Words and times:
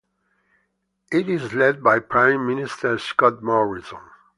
It 1.11 1.29
is 1.29 1.53
led 1.53 1.83
by 1.83 1.99
Prime 1.99 2.47
Minister 2.47 2.97
Scott 2.97 3.43
Morrison. 3.43 3.99